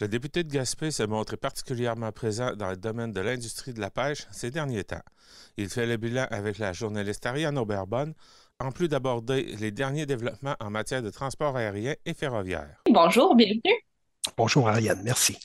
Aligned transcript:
Le 0.00 0.08
député 0.08 0.44
de 0.44 0.50
Gaspé 0.50 0.90
s'est 0.90 1.06
montré 1.06 1.36
particulièrement 1.36 2.10
présent 2.10 2.56
dans 2.56 2.70
le 2.70 2.76
domaine 2.78 3.12
de 3.12 3.20
l'industrie 3.20 3.74
de 3.74 3.80
la 3.80 3.90
pêche 3.90 4.26
ces 4.30 4.50
derniers 4.50 4.84
temps. 4.84 5.02
Il 5.58 5.68
fait 5.68 5.84
le 5.84 5.98
bilan 5.98 6.26
avec 6.30 6.56
la 6.56 6.72
journaliste 6.72 7.26
Ariane 7.26 7.58
Aubert-Bonne, 7.58 8.14
en 8.60 8.72
plus 8.72 8.88
d'aborder 8.88 9.42
les 9.60 9.70
derniers 9.70 10.06
développements 10.06 10.56
en 10.58 10.70
matière 10.70 11.02
de 11.02 11.10
transport 11.10 11.54
aérien 11.54 11.94
et 12.06 12.14
ferroviaire. 12.14 12.80
Bonjour, 12.88 13.34
bienvenue. 13.34 13.84
Bonjour 14.38 14.70
Ariane, 14.70 15.02
merci. 15.04 15.36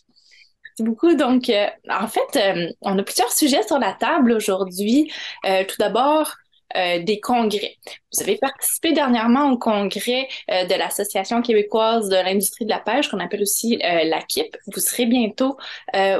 Merci 0.63 0.83
beaucoup. 0.83 1.15
Donc, 1.15 1.49
euh, 1.49 1.67
en 1.89 2.07
fait, 2.07 2.37
euh, 2.37 2.71
on 2.79 2.97
a 2.97 3.03
plusieurs 3.03 3.33
sujets 3.33 3.63
sur 3.63 3.77
la 3.77 3.91
table 3.91 4.31
aujourd'hui. 4.31 5.11
Euh, 5.45 5.65
tout 5.67 5.75
d'abord, 5.79 6.33
des 6.73 7.19
congrès. 7.21 7.77
Vous 8.13 8.21
avez 8.21 8.37
participé 8.37 8.91
dernièrement 8.91 9.51
au 9.51 9.57
congrès 9.57 10.27
de 10.49 10.77
l'Association 10.77 11.41
québécoise 11.41 12.09
de 12.09 12.15
l'industrie 12.15 12.65
de 12.65 12.69
la 12.69 12.79
pêche, 12.79 13.09
qu'on 13.09 13.19
appelle 13.19 13.41
aussi 13.41 13.77
la 13.77 14.21
KIP. 14.21 14.57
Vous 14.73 14.79
serez 14.79 15.05
bientôt 15.05 15.57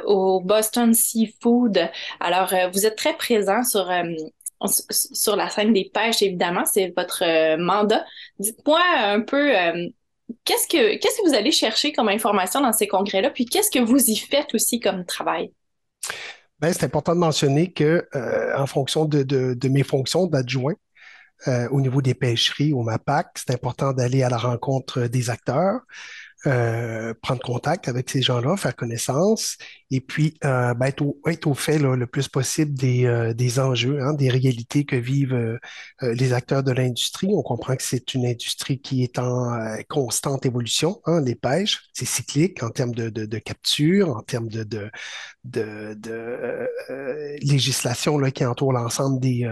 au 0.05 0.41
Boston 0.41 0.93
Seafood. 0.93 1.89
Alors, 2.19 2.53
vous 2.71 2.85
êtes 2.85 2.95
très 2.95 3.15
présent 3.17 3.63
sur 3.63 3.91
sur 4.89 5.35
la 5.35 5.49
scène 5.49 5.73
des 5.73 5.91
pêches, 5.93 6.21
évidemment, 6.21 6.63
c'est 6.65 6.93
votre 6.95 7.57
mandat. 7.57 8.05
Dites-moi 8.39 8.81
un 8.97 9.21
peu 9.21 9.51
qu'est-ce 10.43 10.67
que, 10.67 10.95
qu'est-ce 10.97 11.21
que 11.21 11.27
vous 11.27 11.35
allez 11.35 11.51
chercher 11.51 11.91
comme 11.91 12.09
information 12.09 12.61
dans 12.61 12.71
ces 12.71 12.87
congrès-là, 12.87 13.29
puis 13.29 13.45
qu'est-ce 13.45 13.69
que 13.69 13.79
vous 13.79 14.09
y 14.09 14.15
faites 14.15 14.55
aussi 14.55 14.79
comme 14.79 15.05
travail? 15.05 15.51
C'est 16.73 16.83
important 16.83 17.13
de 17.13 17.19
mentionner 17.19 17.71
que 17.71 18.07
euh, 18.15 18.57
en 18.57 18.65
fonction 18.65 19.05
de, 19.05 19.67
mes 19.67 19.83
fonctions 19.83 20.27
d'adjoint 20.27 20.75
euh, 21.47 21.67
au 21.69 21.81
niveau 21.81 22.01
des 22.01 22.13
pêcheries 22.13 22.73
au 22.73 22.81
MAPAC, 22.81 23.27
c'est 23.35 23.51
important 23.51 23.93
d'aller 23.93 24.23
à 24.23 24.29
la 24.29 24.37
rencontre 24.37 25.07
des 25.07 25.29
acteurs, 25.29 25.81
euh, 26.47 27.13
prendre 27.21 27.41
contact 27.41 27.87
avec 27.87 28.07
ces 28.07 28.21
gens-là, 28.21 28.55
faire 28.55 28.75
connaissance, 28.75 29.57
et 29.89 29.99
puis 29.99 30.37
euh, 30.43 30.75
ben, 30.75 30.87
être, 30.87 31.01
au, 31.47 31.53
fait 31.55 31.79
le 31.79 32.05
plus 32.05 32.27
possible 32.27 32.73
des, 32.75 33.05
euh, 33.05 33.33
des 33.33 33.59
enjeux, 33.59 33.99
hein, 34.01 34.13
des 34.13 34.29
réalités 34.29 34.85
que 34.85 34.95
vivent 34.95 35.59
les 36.01 36.33
acteurs 36.33 36.61
de 36.61 36.71
l'industrie. 36.71 37.29
On 37.33 37.41
comprend 37.41 37.75
que 37.75 37.81
c'est 37.81 38.13
une 38.13 38.25
industrie 38.25 38.79
qui 38.79 39.03
est 39.03 39.17
en 39.17 39.57
constante 39.89 40.45
évolution, 40.45 41.01
hein, 41.05 41.21
les 41.21 41.35
pêches. 41.35 41.81
C'est 41.93 42.05
cyclique 42.05 42.61
en 42.61 42.69
termes 42.69 42.93
de, 42.93 43.37
capture, 43.39 44.15
en 44.15 44.21
termes 44.21 44.49
de, 44.49 44.91
législation 47.41 48.17
là, 48.17 48.31
qui 48.31 48.45
entoure 48.45 48.73
l'ensemble 48.73 49.19
des, 49.19 49.51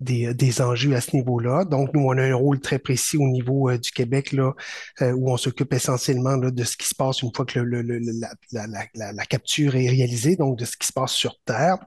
des, 0.00 0.34
des, 0.34 0.60
enjeux 0.60 0.94
à 0.94 1.00
ce 1.00 1.16
niveau-là. 1.16 1.64
Donc, 1.64 1.94
nous, 1.94 2.02
on 2.02 2.16
a 2.18 2.22
un 2.22 2.34
rôle 2.34 2.60
très 2.60 2.78
précis 2.78 3.16
au 3.16 3.28
niveau 3.28 3.72
du 3.76 3.90
Québec 3.92 4.32
là, 4.32 4.52
où 5.00 5.32
on 5.32 5.36
s'occupe 5.36 5.72
essentiellement 5.72 6.33
de 6.38 6.64
ce 6.64 6.76
qui 6.76 6.86
se 6.86 6.94
passe 6.94 7.22
une 7.22 7.32
fois 7.34 7.44
que 7.44 7.58
la, 7.58 9.12
la, 9.12 9.24
capture 9.26 9.76
est 9.76 9.88
réalisé, 9.88 10.36
donc 10.36 10.58
de 10.58 10.64
ce 10.64 10.76
qui 10.76 10.86
se 10.86 10.92
passe 10.92 11.12
sur 11.12 11.38
Terre. 11.44 11.78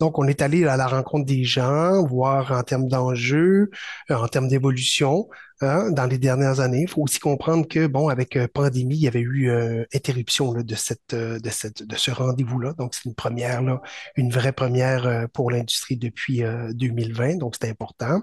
Donc, 0.00 0.18
on 0.18 0.26
est 0.26 0.42
allé 0.42 0.64
à 0.66 0.76
la 0.76 0.86
rencontre 0.86 1.26
des 1.26 1.44
gens, 1.44 2.04
voir 2.06 2.52
en 2.52 2.62
termes 2.62 2.88
d'enjeux, 2.88 3.70
euh, 4.10 4.16
en 4.16 4.28
termes 4.28 4.48
d'évolution, 4.48 5.28
Hein, 5.62 5.90
dans 5.90 6.04
les 6.04 6.18
dernières 6.18 6.60
années. 6.60 6.82
Il 6.82 6.88
faut 6.88 7.00
aussi 7.00 7.18
comprendre 7.18 7.66
que, 7.66 7.86
bon, 7.86 8.08
avec 8.08 8.36
euh, 8.36 8.46
pandémie, 8.46 8.96
il 8.96 9.00
y 9.00 9.08
avait 9.08 9.20
eu 9.20 9.48
euh, 9.48 9.84
interruption 9.94 10.52
là, 10.52 10.62
de, 10.62 10.74
cette, 10.74 11.14
de, 11.14 11.48
cette, 11.48 11.82
de 11.82 11.96
ce 11.96 12.10
rendez-vous-là. 12.10 12.74
Donc, 12.74 12.94
c'est 12.94 13.06
une 13.06 13.14
première, 13.14 13.62
là, 13.62 13.80
une 14.16 14.30
vraie 14.30 14.52
première 14.52 15.26
pour 15.32 15.50
l'industrie 15.50 15.96
depuis 15.96 16.42
2020. 16.74 17.36
Donc, 17.38 17.54
c'est 17.58 17.70
important. 17.70 18.20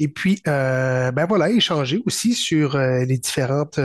Et 0.00 0.08
puis, 0.08 0.42
ben 0.44 1.26
voilà, 1.28 1.48
échanger 1.50 2.02
aussi 2.06 2.34
sur 2.34 2.76
les 2.76 3.18
différentes 3.18 3.78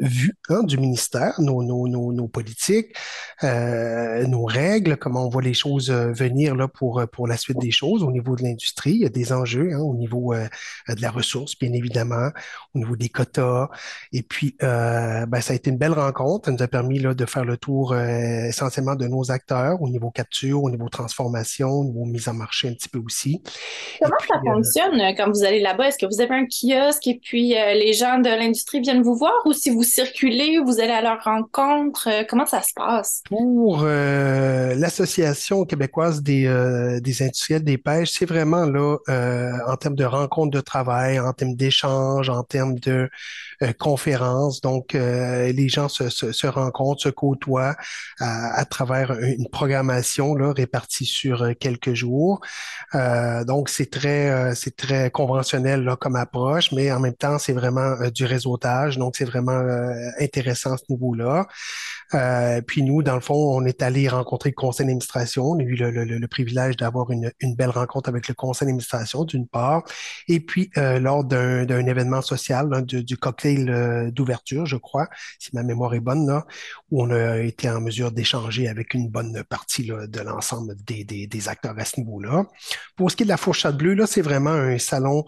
vues 0.00 0.36
hein, 0.48 0.62
du 0.62 0.78
ministère, 0.78 1.40
nos, 1.40 1.62
nos, 1.62 1.88
nos, 1.88 2.12
nos 2.12 2.28
politiques, 2.28 2.94
euh, 3.42 4.26
nos 4.26 4.44
règles, 4.44 4.96
comment 4.96 5.26
on 5.26 5.28
voit 5.28 5.42
les 5.42 5.54
choses 5.54 5.90
euh, 5.90 6.12
venir 6.12 6.54
là, 6.54 6.68
pour, 6.68 7.00
euh, 7.00 7.06
pour 7.06 7.26
la 7.26 7.36
suite 7.36 7.58
des 7.58 7.70
choses 7.70 8.02
au 8.02 8.10
niveau 8.10 8.36
de 8.36 8.42
l'industrie. 8.42 8.92
Il 8.92 9.00
y 9.00 9.06
a 9.06 9.10
des 9.10 9.32
enjeux 9.32 9.72
hein, 9.72 9.80
au 9.80 9.94
niveau 9.94 10.32
euh, 10.32 10.46
de 10.88 11.00
la 11.02 11.10
ressource, 11.10 11.58
bien 11.58 11.72
évidemment, 11.72 12.30
au 12.74 12.78
niveau 12.78 12.96
des 12.96 13.08
quotas. 13.08 13.68
Et 14.12 14.22
puis, 14.22 14.56
euh, 14.62 15.26
ben, 15.26 15.40
ça 15.40 15.52
a 15.52 15.56
été 15.56 15.70
une 15.70 15.78
belle 15.78 15.92
rencontre. 15.92 16.46
Ça 16.46 16.52
nous 16.52 16.62
a 16.62 16.68
permis 16.68 16.98
là, 16.98 17.14
de 17.14 17.26
faire 17.26 17.44
le 17.44 17.56
tour 17.56 17.96
essentiellement 17.96 18.94
de 18.94 19.06
nos 19.06 19.30
acteurs 19.30 19.80
au 19.82 19.88
niveau 19.88 20.10
capture, 20.10 20.62
au 20.62 20.70
niveau 20.70 20.88
transformation, 20.88 21.70
au 21.70 21.84
niveau 21.84 22.04
mise 22.04 22.28
en 22.28 22.34
marché 22.34 22.68
un 22.68 22.74
petit 22.74 22.88
peu 22.88 22.98
aussi. 22.98 23.42
Comment 24.00 24.14
ça 24.28 24.40
fonctionne 24.44 25.00
quand 25.16 25.30
vous 25.30 25.44
allez 25.44 25.60
là-bas? 25.60 25.88
Est-ce 25.88 25.98
que 25.98 26.06
vous 26.06 26.20
avez 26.20 26.34
un 26.34 26.46
kiosque 26.46 27.06
et 27.06 27.20
puis 27.22 27.48
les 27.50 27.92
gens 27.92 28.18
de 28.18 28.28
l'industrie 28.28 28.80
viennent 28.80 29.02
vous 29.02 29.16
voir 29.16 29.32
ou 29.44 29.52
si 29.52 29.70
vous 29.70 29.82
circulez, 29.88 30.58
vous 30.64 30.80
allez 30.80 30.92
à 30.92 31.02
leur 31.02 31.22
rencontre? 31.24 32.08
Euh, 32.08 32.24
comment 32.28 32.46
ça 32.46 32.62
se 32.62 32.72
passe? 32.74 33.22
Pour 33.26 33.80
euh, 33.82 34.74
l'Association 34.74 35.64
québécoise 35.64 36.22
des, 36.22 36.46
euh, 36.46 37.00
des 37.00 37.22
industriels 37.22 37.64
des 37.64 37.78
pêches, 37.78 38.10
c'est 38.10 38.26
vraiment 38.26 38.64
là, 38.64 38.96
en 39.66 39.76
termes 39.76 39.96
de 39.96 40.04
rencontres 40.04 40.50
de 40.50 40.60
travail, 40.60 41.18
en 41.18 41.32
termes 41.32 41.54
d'échanges, 41.54 42.28
en 42.28 42.42
termes 42.42 42.78
de 42.78 43.08
conférences. 43.78 44.60
Donc, 44.60 44.92
les 44.92 45.68
gens 45.68 45.88
se, 45.88 46.46
rencontrent, 46.46 47.02
se 47.02 47.08
côtoient 47.08 47.74
à, 48.20 48.60
à, 48.60 48.64
travers 48.64 49.12
une 49.20 49.48
programmation 49.48 50.34
là, 50.34 50.52
répartie 50.52 51.06
sur 51.06 51.44
quelques 51.58 51.94
jours. 51.94 52.40
donc, 52.94 53.68
c'est 53.68 53.90
très, 53.90 54.54
très 54.76 55.10
conventionnel 55.10 55.82
là, 55.82 55.96
comme 55.96 56.16
approche, 56.16 56.72
mais 56.72 56.92
en 56.92 57.00
même 57.00 57.14
temps, 57.14 57.38
c'est 57.38 57.52
vraiment 57.52 57.96
du 58.14 58.24
réseautage. 58.24 58.98
Donc, 58.98 59.16
c'est 59.16 59.24
vraiment 59.24 59.62
intéressant 60.20 60.74
à 60.74 60.76
ce 60.76 60.84
niveau-là. 60.90 61.46
Euh, 62.14 62.62
puis 62.62 62.82
nous, 62.82 63.02
dans 63.02 63.14
le 63.14 63.20
fond, 63.20 63.34
on 63.34 63.64
est 63.64 63.82
allé 63.82 64.08
rencontrer 64.08 64.50
le 64.50 64.54
conseil 64.54 64.86
d'administration. 64.86 65.44
On 65.44 65.58
a 65.58 65.62
eu 65.62 65.74
le, 65.74 66.28
privilège 66.28 66.76
d'avoir 66.76 67.10
une, 67.10 67.30
belle 67.56 67.70
rencontre 67.70 68.08
avec 68.08 68.28
le 68.28 68.34
conseil 68.34 68.66
d'administration, 68.66 69.24
d'une 69.24 69.46
part. 69.46 69.82
Et 70.26 70.40
puis, 70.40 70.70
euh, 70.76 70.98
lors 70.98 71.24
d'un 71.24 71.86
événement 71.86 72.22
social, 72.22 72.84
du, 72.84 73.16
cocktail 73.16 74.12
d'ouverture, 74.12 74.66
je 74.66 74.76
crois, 74.76 75.08
si 75.38 75.50
ma 75.54 75.62
mémoire 75.62 75.94
est 75.94 76.00
bonne, 76.00 76.26
là, 76.26 76.46
où 76.90 77.02
on 77.02 77.10
a 77.10 77.38
été 77.38 77.68
en 77.68 77.80
mesure 77.80 78.12
d'échanger 78.12 78.68
avec 78.68 78.94
une 78.94 79.08
bonne 79.08 79.42
partie 79.44 79.86
de 79.86 80.20
l'ensemble 80.20 80.76
des, 80.84 81.04
des, 81.04 81.48
acteurs 81.48 81.74
à 81.78 81.84
ce 81.84 82.00
niveau-là. 82.00 82.46
Pour 82.96 83.10
ce 83.10 83.16
qui 83.16 83.22
est 83.22 83.26
de 83.26 83.30
la 83.30 83.36
fourchette 83.36 83.76
bleue, 83.76 83.94
là, 83.94 84.06
c'est 84.06 84.22
vraiment 84.22 84.50
un 84.50 84.78
salon 84.78 85.24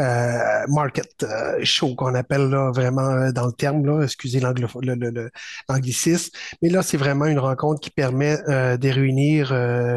euh, 0.00 0.66
market 0.68 1.22
euh, 1.22 1.62
show 1.64 1.94
qu'on 1.94 2.14
appelle 2.14 2.48
là, 2.48 2.70
vraiment 2.70 3.10
euh, 3.10 3.32
dans 3.32 3.46
le 3.46 3.52
terme, 3.52 3.84
là, 3.84 4.02
excusez 4.02 4.40
l'anglicisme. 4.40 6.30
Mais 6.62 6.70
là, 6.70 6.82
c'est 6.82 6.96
vraiment 6.96 7.26
une 7.26 7.38
rencontre 7.38 7.80
qui 7.80 7.90
permet 7.90 8.38
de 8.46 8.88
réunir 8.88 9.48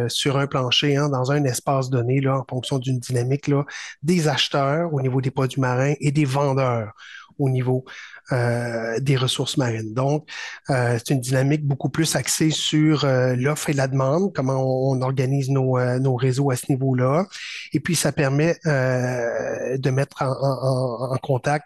sur 0.10 0.38
un 0.38 0.48
plancher, 0.48 0.96
hein, 0.98 1.10
dans 1.10 1.32
un 1.32 1.44
espace 1.46 1.90
donné, 1.90 2.20
là, 2.20 2.40
en 2.40 2.46
fonction 2.50 2.80
d'une 2.80 3.00
dynamique, 3.00 3.48
là, 3.48 3.64
des 4.04 4.28
acheteurs 4.28 4.94
au 4.94 5.02
niveau 5.02 5.22
des 5.22 5.32
produits 5.32 5.62
marins 5.62 5.94
et 6.00 6.12
des 6.12 6.26
vendeurs 6.26 6.94
au 7.38 7.50
niveau 7.50 7.86
euh, 8.32 9.00
des 9.00 9.18
ressources 9.18 9.56
marines. 9.58 9.94
Donc, 9.94 10.28
euh, 10.72 10.98
c'est 10.98 11.14
une 11.14 11.22
dynamique 11.22 11.64
beaucoup 11.64 11.90
plus 11.90 12.16
axée 12.16 12.50
sur 12.50 13.06
euh, 13.06 13.36
l'offre 13.36 13.70
et 13.70 13.74
la 13.74 13.88
demande, 13.88 14.34
comment 14.34 14.64
on, 14.64 15.00
organise 15.04 15.52
nos, 15.52 15.78
nos, 16.00 16.16
réseaux 16.16 16.50
à 16.50 16.56
ce 16.56 16.66
niveau-là. 16.70 17.28
Et 17.72 17.80
puis, 17.80 17.96
ça 17.96 18.12
permet 18.12 18.58
de 18.66 19.90
mettre 19.92 20.24
en, 20.24 20.32
en, 20.32 21.14
en 21.14 21.18
contact 21.18 21.66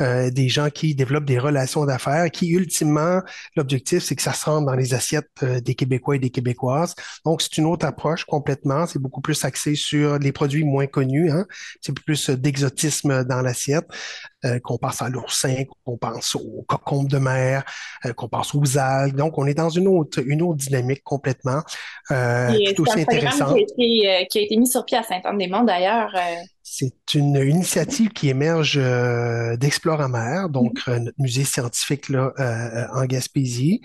des 0.00 0.48
gens 0.48 0.70
qui 0.70 0.94
développent 0.94 1.26
des 1.26 1.38
relations 1.38 1.84
d'affaires, 1.84 2.30
qui 2.30 2.48
ultimement, 2.48 3.20
l'objectif, 3.54 4.02
c'est 4.02 4.16
que 4.16 4.22
ça 4.22 4.32
se 4.32 4.46
rende 4.46 4.64
dans 4.64 4.74
les 4.74 4.94
assiettes 4.94 5.44
des 5.44 5.74
Québécois 5.74 6.16
et 6.16 6.18
des 6.18 6.30
Québécoises. 6.30 6.94
Donc, 7.26 7.42
c'est 7.42 7.58
une 7.58 7.66
autre 7.66 7.84
approche 7.84 8.24
complètement. 8.24 8.86
C'est 8.86 8.98
beaucoup 8.98 9.20
plus 9.20 9.44
axé 9.44 9.74
sur 9.74 10.18
les 10.18 10.32
produits 10.32 10.64
moins 10.64 10.86
connus. 10.86 11.30
Hein? 11.30 11.44
C'est 11.82 11.92
plus 11.92 12.30
d'exotisme 12.30 13.24
dans 13.24 13.42
l'assiette, 13.42 13.86
qu'on 14.62 14.78
passe 14.78 15.02
à 15.02 15.10
l'oursin, 15.10 15.64
qu'on 15.84 15.98
pense 16.00 16.34
aux 16.34 16.64
cocombes 16.66 17.08
de 17.08 17.18
mer, 17.18 17.64
euh, 18.04 18.12
qu'on 18.12 18.28
pense 18.28 18.54
aux 18.54 18.78
algues. 18.78 19.14
Donc, 19.14 19.38
on 19.38 19.46
est 19.46 19.54
dans 19.54 19.68
une 19.68 19.86
autre, 19.86 20.22
une 20.26 20.42
autre 20.42 20.56
dynamique 20.56 21.02
complètement 21.04 21.62
euh, 22.10 22.52
tout 22.74 22.82
aussi 22.82 23.00
intéressante. 23.00 23.54
Qui 23.54 23.60
a, 23.60 23.62
été, 23.62 24.10
euh, 24.10 24.24
qui 24.30 24.38
a 24.38 24.42
été 24.42 24.56
mis 24.56 24.66
sur 24.66 24.84
pied 24.84 24.98
à 24.98 25.02
Saint-Anne-des-Monts, 25.02 25.64
d'ailleurs. 25.64 26.12
C'est 26.62 27.14
une 27.14 27.36
initiative 27.36 28.10
qui 28.10 28.28
émerge 28.28 28.80
d'Explore 29.58 30.08
mer, 30.08 30.48
donc 30.48 30.78
mm-hmm. 30.78 30.98
notre 30.98 31.20
musée 31.20 31.44
scientifique 31.44 32.08
là, 32.08 32.32
en 32.94 33.04
Gaspésie. 33.04 33.80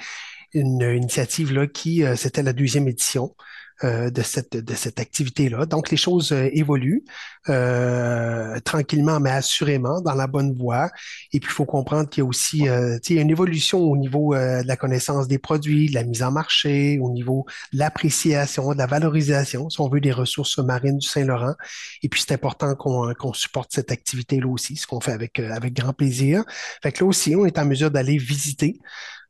Une 0.53 0.81
initiative 0.81 1.51
là, 1.51 1.67
qui, 1.67 2.03
c'était 2.15 2.43
la 2.43 2.53
deuxième 2.53 2.87
édition. 2.87 3.35
Euh, 3.83 4.09
de 4.09 4.21
cette, 4.21 4.55
de 4.55 4.73
cette 4.73 5.01
activité-là. 5.01 5.65
Donc, 5.65 5.91
les 5.91 5.97
choses 5.97 6.31
euh, 6.31 6.47
évoluent 6.53 7.03
euh, 7.49 8.57
tranquillement, 8.61 9.19
mais 9.19 9.31
assurément 9.31 9.99
dans 9.99 10.13
la 10.13 10.27
bonne 10.27 10.55
voie. 10.55 10.89
Et 11.33 11.41
puis, 11.41 11.49
il 11.51 11.53
faut 11.53 11.65
comprendre 11.65 12.09
qu'il 12.09 12.21
y 12.21 12.25
a 12.25 12.25
aussi 12.25 12.69
une 13.09 13.29
évolution 13.29 13.79
au 13.79 13.97
niveau 13.97 14.33
de 14.33 14.65
la 14.65 14.77
connaissance 14.77 15.27
des 15.27 15.39
produits, 15.39 15.89
de 15.89 15.93
la 15.93 16.05
mise 16.05 16.23
en 16.23 16.31
marché, 16.31 16.99
au 17.01 17.11
niveau 17.11 17.45
de 17.73 17.79
l'appréciation, 17.79 18.71
de 18.71 18.77
la 18.77 18.87
valorisation, 18.87 19.69
si 19.69 19.81
on 19.81 19.89
veut, 19.89 19.99
des 19.99 20.13
ressources 20.13 20.57
marines 20.59 20.99
du 20.99 21.07
Saint-Laurent. 21.07 21.55
Et 22.01 22.07
puis, 22.07 22.23
c'est 22.25 22.33
important 22.33 22.75
qu'on 22.75 23.13
qu'on 23.13 23.33
supporte 23.33 23.73
cette 23.73 23.91
activité-là 23.91 24.47
aussi, 24.47 24.77
ce 24.77 24.87
qu'on 24.87 25.01
fait 25.01 25.11
avec, 25.11 25.37
avec 25.39 25.73
grand 25.73 25.91
plaisir. 25.91 26.45
Fait 26.81 26.93
que 26.93 27.03
là 27.03 27.09
aussi, 27.09 27.35
on 27.35 27.45
est 27.45 27.59
en 27.59 27.65
mesure 27.65 27.91
d'aller 27.91 28.17
visiter 28.17 28.79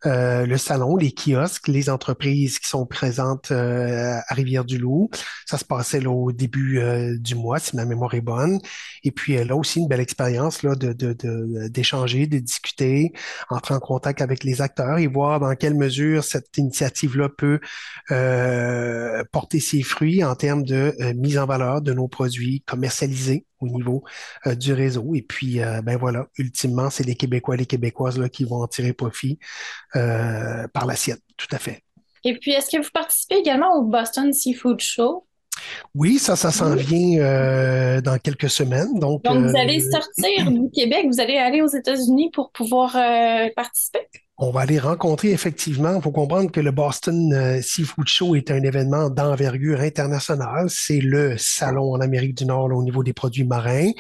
euh, 0.06 0.46
le 0.46 0.58
salon, 0.58 0.98
les 0.98 1.12
kiosques, 1.12 1.68
les 1.68 1.90
entreprises 1.90 2.60
qui 2.60 2.68
sont 2.68 2.86
présentes 2.86 3.52
euh, 3.52 4.20
à 4.28 4.34
Rivière-du-Loup. 4.34 5.10
Ça 5.46 5.58
se 5.58 5.66
passait 5.66 6.00
là, 6.00 6.12
au 6.12 6.32
début 6.32 6.80
euh, 6.80 7.18
du 7.18 7.36
mois, 7.36 7.60
si 7.60 7.76
ma 7.76 7.86
mémoire 7.86 8.14
est 8.14 8.22
bonne. 8.22 8.60
Et 9.04 9.12
puis 9.12 9.44
là 9.44 9.56
aussi, 9.56 9.80
une 9.80 9.88
belle 9.88 10.00
expérience 10.00 10.64
là, 10.64 10.76
de, 10.76 10.94
de, 10.94 11.68
d'échanger, 11.68 12.28
de, 12.28 12.40
discuter, 12.40 13.14
entrer 13.50 13.74
en 13.74 13.80
contact 13.80 14.22
avec 14.22 14.44
les 14.44 14.62
acteurs 14.62 14.98
et 14.98 15.08
voir 15.08 15.40
dans 15.40 15.56
quelle 15.56 15.76
mesure 15.76 16.24
cette 16.24 16.58
initiative-là 16.58 17.30
peut 17.30 17.60
porter 19.32 19.60
ses 19.60 19.82
fruits 19.82 20.24
en 20.24 20.36
termes 20.36 20.64
de 20.64 20.94
mise 21.14 21.38
en 21.38 21.46
valeur 21.46 21.82
de 21.82 21.94
nos 21.94 22.08
produits 22.08 22.62
commercialisés 22.66 23.46
au 23.66 23.78
niveau 23.78 24.04
du 24.46 24.74
réseau. 24.74 25.16
Et 25.16 25.22
puis, 25.22 25.60
ben 25.84 25.98
voilà, 25.98 26.28
ultimement, 26.38 26.90
c'est 26.90 27.04
les 27.04 27.16
Québécois 27.16 27.56
et 27.56 27.60
les 27.60 27.66
Québécoises 27.66 28.18
là, 28.18 28.30
qui 28.30 28.44
vont 28.44 28.62
en 28.62 28.68
tirer 28.68 28.94
profit 28.94 29.40
euh, 29.96 30.68
par 30.74 30.86
l'assiette, 30.86 31.22
tout 31.38 31.48
à 31.52 31.58
fait. 31.58 31.84
Et 32.24 32.38
puis, 32.38 32.52
est-ce 32.52 32.76
que 32.76 32.82
vous 32.82 32.90
participez 32.92 33.36
également 33.36 33.78
au 33.78 33.84
Boston 33.84 34.34
Seafood 34.34 34.80
Show? 34.82 35.26
Oui, 35.94 36.18
ça, 36.20 36.36
ça 36.36 36.52
s'en 36.52 36.76
vient 36.76 37.20
euh, 37.20 38.02
dans 38.02 38.18
quelques 38.18 38.50
semaines. 38.50 39.00
Donc, 39.00 39.24
donc 39.24 39.46
vous 39.46 39.56
allez 39.56 39.86
euh, 39.86 39.92
sortir 39.92 40.52
du 40.52 40.70
Québec, 40.72 41.06
vous 41.08 41.22
allez 41.22 41.38
aller 41.38 41.62
aux 41.62 41.68
États-Unis 41.68 42.32
pour 42.32 42.52
pouvoir 42.52 42.98
participer? 43.56 44.08
On 44.38 44.52
va 44.52 44.62
aller 44.62 44.80
rencontrer 44.80 45.32
effectivement. 45.32 45.96
Il 45.96 46.02
faut 46.02 46.12
comprendre 46.12 46.52
que 46.52 46.60
le 46.60 46.72
Boston 46.72 47.62
Seafood 47.62 48.08
Show 48.08 48.36
est 48.36 48.52
un 48.52 48.62
événement 48.64 49.10
d'envergure 49.10 49.80
internationale. 49.80 50.66
C'est 50.70 51.00
le 51.00 51.38
salon 51.38 51.94
en 51.94 52.02
Amérique 52.02 52.36
du 52.36 52.46
Nord 52.46 52.66
au 52.74 52.84
niveau 52.84 53.02
des 53.02 53.14
produits 53.14 53.46
marins. 53.46 53.92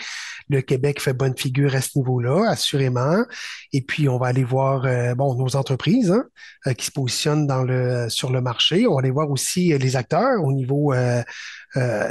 Le 0.49 0.61
Québec 0.61 1.01
fait 1.01 1.13
bonne 1.13 1.35
figure 1.35 1.73
à 1.75 1.81
ce 1.81 1.97
niveau-là, 1.97 2.49
assurément. 2.49 3.23
Et 3.73 3.81
puis, 3.81 4.07
on 4.07 4.17
va 4.19 4.27
aller 4.27 4.43
voir 4.43 4.85
euh, 4.85 5.15
bon, 5.15 5.33
nos 5.35 5.55
entreprises 5.55 6.11
hein, 6.11 6.25
euh, 6.67 6.73
qui 6.73 6.85
se 6.85 6.91
positionnent 6.91 7.47
sur 8.09 8.31
le 8.31 8.41
marché. 8.41 8.85
On 8.85 8.93
va 8.93 8.99
aller 8.99 9.11
voir 9.11 9.31
aussi 9.31 9.73
euh, 9.73 9.77
les 9.77 9.95
acteurs 9.95 10.43
au 10.43 10.53
niveau 10.53 10.93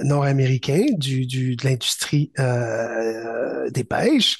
nord-américain 0.02 0.84
de 0.98 1.64
l'industrie 1.64 2.32
des 3.70 3.84
pêches. 3.84 4.38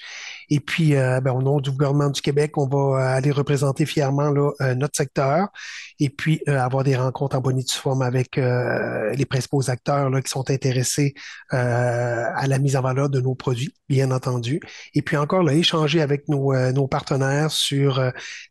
Et 0.54 0.60
puis, 0.60 0.94
euh, 0.94 1.20
ben, 1.20 1.32
au 1.32 1.42
nom 1.42 1.58
du 1.58 1.72
gouvernement 1.72 2.10
du 2.10 2.20
Québec, 2.20 2.56
on 2.56 2.68
va 2.68 3.14
aller 3.14 3.32
représenter 3.32 3.86
fièrement 3.86 4.30
là, 4.30 4.52
euh, 4.60 4.76
notre 4.76 4.96
secteur 4.96 5.48
et 5.98 6.08
puis 6.10 6.42
euh, 6.48 6.60
avoir 6.60 6.84
des 6.84 6.94
rencontres 6.94 7.34
en 7.34 7.40
bonne 7.40 7.58
et 7.58 7.64
forme 7.68 8.02
avec 8.02 8.36
les 8.36 9.26
principaux 9.26 9.68
acteurs 9.68 10.10
là, 10.10 10.22
qui 10.22 10.30
sont 10.30 10.48
intéressés 10.50 11.14
à 11.50 12.46
la 12.46 12.58
mise 12.60 12.76
en 12.76 12.82
valeur 12.82 13.08
de 13.10 13.20
nos 13.20 13.34
produits, 13.34 13.74
bien 13.88 14.12
entendu. 14.12 14.60
Et 14.94 15.02
puis 15.02 15.16
encore, 15.16 15.42
là, 15.42 15.54
échanger 15.54 16.00
avec 16.00 16.28
nos, 16.28 16.54
nos 16.70 16.86
partenaires 16.86 17.50
sur 17.50 18.00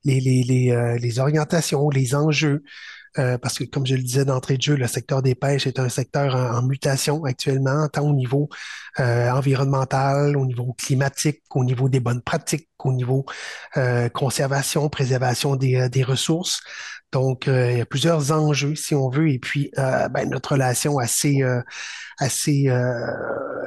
les, 0.04 0.20
les, 0.20 0.44
les, 0.44 0.98
les 1.00 1.20
orientations, 1.20 1.90
les 1.90 2.16
enjeux, 2.16 2.64
euh, 3.20 3.38
parce 3.38 3.60
que, 3.60 3.64
comme 3.64 3.86
je 3.86 3.96
le 3.96 4.02
disais 4.02 4.26
d'entrée 4.26 4.58
de 4.58 4.62
jeu, 4.62 4.76
le 4.76 4.88
secteur 4.88 5.22
des 5.22 5.36
pêches 5.36 5.68
est 5.68 5.80
un 5.80 5.90
secteur 5.90 6.36
en, 6.36 6.64
mutation 6.64 7.24
actuellement, 7.26 7.88
tant 7.88 8.08
au 8.08 8.14
niveau 8.14 8.50
euh, 9.00 9.30
environnemental, 9.30 10.36
au 10.38 10.46
niveau 10.46 10.74
climatique, 10.74 11.44
au 11.52 11.64
niveau 11.64 11.90
des 11.90 12.00
bonnes 12.00 12.22
pratiques, 12.22 12.70
au 12.80 12.92
niveau 12.92 13.26
euh, 13.78 14.10
conservation, 14.10 14.90
préservation 14.90 15.56
des, 15.56 15.90
des 15.90 16.04
ressources. 16.04 16.62
Donc, 17.14 17.46
il 17.48 17.78
y 17.78 17.82
a 17.82 17.86
plusieurs 17.86 18.32
enjeux, 18.32 18.76
si 18.76 18.94
on 18.96 19.10
veut, 19.10 19.30
et 19.30 19.40
puis 19.40 19.72
ben, 19.78 20.30
notre 20.30 20.54
relation 20.54 21.00
assez 21.00 21.42
assez 22.20 22.70
euh, 22.70 23.06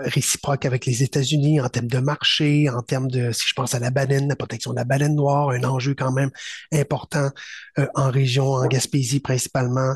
réciproque 0.04 0.64
avec 0.64 0.86
les 0.86 1.02
États-Unis 1.02 1.60
en 1.60 1.68
termes 1.68 1.88
de 1.88 1.98
marché, 1.98 2.68
en 2.68 2.82
termes 2.82 3.10
de, 3.10 3.32
si 3.32 3.44
je 3.46 3.54
pense 3.54 3.74
à 3.74 3.78
la 3.78 3.90
baleine, 3.90 4.28
la 4.28 4.36
protection 4.36 4.72
de 4.72 4.76
la 4.76 4.84
baleine 4.84 5.14
noire, 5.14 5.50
un 5.50 5.64
enjeu 5.64 5.94
quand 5.94 6.12
même 6.12 6.30
important 6.72 7.30
euh, 7.78 7.86
en 7.94 8.10
région, 8.10 8.52
en 8.52 8.66
Gaspésie 8.66 9.20
principalement, 9.20 9.94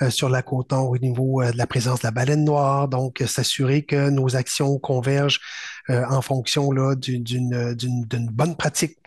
euh, 0.00 0.10
sur 0.10 0.28
la 0.28 0.42
côte 0.42 0.72
au 0.72 0.96
niveau 0.98 1.42
de 1.42 1.56
la 1.56 1.66
présence 1.66 2.00
de 2.00 2.06
la 2.06 2.10
baleine 2.10 2.44
noire. 2.44 2.88
Donc, 2.88 3.22
s'assurer 3.26 3.82
que 3.82 4.10
nos 4.10 4.36
actions 4.36 4.78
convergent 4.78 5.40
en 5.88 6.22
fonction 6.22 6.70
là 6.70 6.94
d'une 6.94 7.74
d'une 7.74 8.28
bonne 8.30 8.56
pratique 8.56 9.01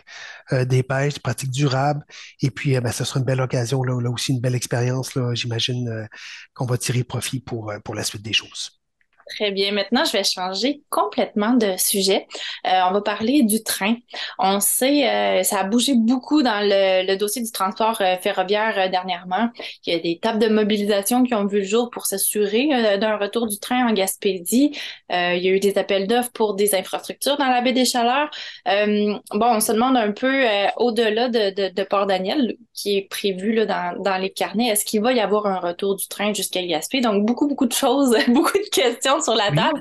des 0.52 0.82
pêches, 0.82 1.18
pratiques 1.18 1.50
durables. 1.50 2.04
Et 2.42 2.50
puis, 2.50 2.78
ben, 2.80 2.92
ce 2.92 3.04
sera 3.04 3.20
une 3.20 3.26
belle 3.26 3.40
occasion, 3.40 3.82
là, 3.82 4.10
aussi 4.10 4.32
une 4.32 4.40
belle 4.40 4.54
expérience, 4.54 5.12
j'imagine, 5.34 6.08
qu'on 6.54 6.66
va 6.66 6.78
tirer 6.78 7.04
profit 7.04 7.40
pour, 7.40 7.72
pour 7.84 7.94
la 7.94 8.04
suite 8.04 8.22
des 8.22 8.32
choses. 8.32 8.80
Très 9.28 9.50
bien. 9.50 9.72
Maintenant, 9.72 10.04
je 10.04 10.12
vais 10.12 10.22
changer 10.22 10.82
complètement 10.88 11.54
de 11.54 11.76
sujet. 11.78 12.28
Euh, 12.64 12.80
on 12.88 12.92
va 12.92 13.00
parler 13.00 13.42
du 13.42 13.64
train. 13.64 13.96
On 14.38 14.60
sait, 14.60 15.08
euh, 15.08 15.42
ça 15.42 15.60
a 15.60 15.64
bougé 15.64 15.94
beaucoup 15.96 16.42
dans 16.42 16.60
le, 16.62 17.16
dossier 17.16 17.42
du 17.42 17.50
transport 17.50 18.00
euh, 18.00 18.16
ferroviaire 18.18 18.88
dernièrement. 18.88 19.48
Il 19.84 19.92
y 19.92 19.96
a 19.96 19.98
des 19.98 20.20
tables 20.20 20.38
de 20.38 20.48
mobilisation 20.48 21.24
qui 21.24 21.34
ont 21.34 21.44
vu 21.44 21.58
le 21.58 21.64
jour 21.64 21.90
pour 21.90 22.06
s'assurer 22.06 22.98
d'un 22.98 23.16
retour 23.16 23.48
du 23.48 23.58
train 23.58 23.88
en 23.88 23.92
Gaspésie. 23.92 24.78
il 25.10 25.38
y 25.42 25.48
a 25.48 25.50
eu 25.50 25.60
des 25.60 25.76
appels 25.76 26.06
d'offres 26.06 26.30
pour 26.32 26.54
des 26.54 26.74
infrastructures 26.76 27.36
dans 27.36 27.48
la 27.48 27.62
baie 27.62 27.72
des 27.72 27.84
Chaleurs. 27.84 28.30
bon, 28.64 29.20
on 29.32 29.60
se 29.60 29.72
demande 29.72 29.96
un 29.96 30.12
peu 30.12 30.44
au-delà 30.76 31.28
de, 31.28 31.82
Port-Daniel, 31.84 32.56
qui 32.74 32.98
est 32.98 33.08
prévu 33.08 33.54
là, 33.54 33.66
dans, 33.66 34.02
dans 34.02 34.18
les 34.18 34.30
carnets, 34.30 34.68
est-ce 34.68 34.84
qu'il 34.84 35.00
va 35.00 35.12
y 35.12 35.20
avoir 35.20 35.46
un 35.46 35.58
retour 35.58 35.96
du 35.96 36.06
train 36.08 36.32
jusqu'à 36.32 36.64
Gaspé? 36.64 37.00
Donc, 37.00 37.24
beaucoup, 37.24 37.48
beaucoup 37.48 37.66
de 37.66 37.72
choses, 37.72 38.16
beaucoup 38.28 38.58
de 38.58 38.70
questions 38.70 39.15
sur 39.20 39.34
la 39.34 39.50
table. 39.50 39.80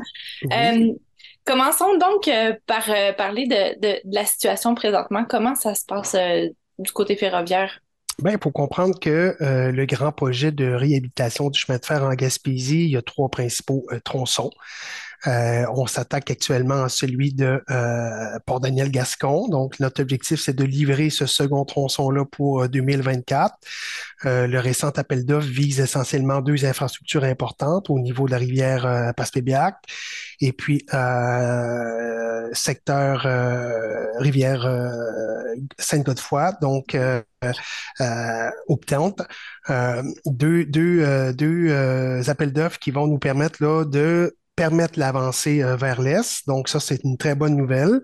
Euh, 0.51 0.93
commençons 1.45 1.97
donc 1.97 2.27
euh, 2.27 2.53
par 2.65 2.89
euh, 2.89 3.13
parler 3.13 3.47
de, 3.47 3.99
la 4.11 4.25
situation 4.25 4.75
présentement. 4.75 5.25
Comment 5.27 5.55
ça 5.55 5.75
se 5.75 5.85
passe 5.85 6.15
du 6.79 6.91
côté 6.91 7.15
ferroviaire? 7.15 7.79
Bien, 8.19 8.33
il 8.33 8.39
faut 8.41 8.51
comprendre 8.51 8.97
que 8.99 9.35
le 9.39 9.85
grand 9.85 10.13
projet 10.13 10.51
de 10.51 10.71
réhabilitation 10.71 11.49
du 11.49 11.59
chemin 11.59 11.77
de 11.77 11.85
fer 11.85 12.03
en 12.03 12.13
Gaspésie, 12.13 12.85
il 12.85 12.91
y 12.91 12.97
a 12.97 13.01
trois 13.01 13.29
principaux 13.29 13.85
tronçons. 14.05 14.51
Euh, 15.27 15.65
on 15.73 15.87
s'attaque 15.87 16.29
actuellement 16.31 16.83
à 16.83 16.89
celui 16.89 17.33
de 17.33 17.63
euh, 17.69 18.39
Port-Daniel-Gascon. 18.45 19.47
Donc, 19.49 19.79
notre 19.79 20.01
objectif, 20.01 20.39
c'est 20.39 20.55
de 20.55 20.63
livrer 20.63 21.09
ce 21.09 21.25
second 21.25 21.65
tronçon-là 21.65 22.25
pour 22.25 22.67
2024. 22.67 23.55
Euh, 24.25 24.47
le 24.47 24.59
récent 24.59 24.89
appel 24.89 25.25
d'offres 25.25 25.47
vise 25.47 25.79
essentiellement 25.79 26.41
deux 26.41 26.65
infrastructures 26.65 27.23
importantes 27.23 27.89
au 27.89 27.99
niveau 27.99 28.25
de 28.25 28.31
la 28.31 28.37
rivière 28.37 28.85
euh, 28.85 29.11
Passepébiac 29.13 29.75
et 30.41 30.53
puis 30.53 30.85
secteur 32.53 33.21
rivière 34.19 34.67
Sainte-Godefroy, 35.79 36.53
donc 36.61 36.95
euh, 36.95 37.21
deux, 40.25 40.65
deux, 40.65 41.33
deux 41.33 42.29
appels 42.29 42.53
d'offres 42.53 42.79
qui 42.79 42.91
vont 42.91 43.07
nous 43.07 43.19
permettre 43.19 43.63
là, 43.63 43.85
de 43.85 44.35
permettre 44.55 44.99
l'avancée 44.99 45.63
euh, 45.63 45.75
vers 45.75 46.01
l'Est. 46.01 46.47
Donc 46.47 46.69
ça, 46.69 46.79
c'est 46.79 47.03
une 47.03 47.17
très 47.17 47.35
bonne 47.35 47.55
nouvelle. 47.55 48.01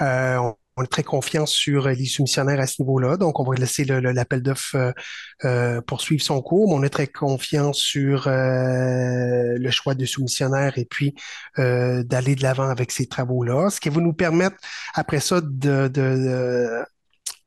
Euh, 0.00 0.36
on, 0.36 0.82
est 0.82 0.86
très 0.86 1.02
confiant 1.02 1.44
sur 1.44 1.88
les 1.88 2.06
soumissionnaires 2.06 2.58
à 2.58 2.66
ce 2.66 2.80
niveau-là. 2.80 3.18
Donc, 3.18 3.38
on 3.38 3.44
va 3.44 3.54
laisser 3.54 3.84
l'appel 3.84 4.42
d'offres 4.42 4.94
euh, 5.44 5.80
poursuivre 5.82 6.22
son 6.22 6.40
cours. 6.40 6.70
Mais 6.70 6.74
on 6.80 6.82
est 6.82 6.88
très 6.88 7.06
confiant 7.06 7.74
sur 7.74 8.24
le 8.26 9.70
choix 9.70 9.94
de 9.94 10.06
soumissionnaire 10.06 10.78
et 10.78 10.86
puis 10.86 11.14
d'aller 11.58 12.34
de 12.34 12.42
l'avant 12.42 12.70
avec 12.70 12.92
ces 12.92 13.06
travaux-là. 13.06 13.68
Ce 13.68 13.78
qui 13.78 13.90
va 13.90 14.00
nous 14.00 14.14
permettre, 14.14 14.56
après 14.94 15.20
ça, 15.20 15.42
de, 15.42 15.88
de 15.88 15.88
de 15.88 16.84